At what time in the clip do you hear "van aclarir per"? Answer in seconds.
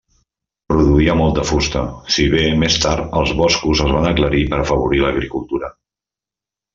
3.99-4.63